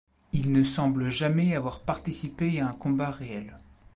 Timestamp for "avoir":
1.55-1.81